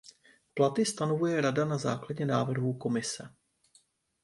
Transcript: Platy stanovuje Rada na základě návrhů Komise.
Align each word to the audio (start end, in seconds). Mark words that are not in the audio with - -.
Platy 0.53 0.85
stanovuje 0.85 1.41
Rada 1.41 1.65
na 1.65 1.77
základě 1.77 2.25
návrhů 2.25 2.73
Komise. 2.73 3.29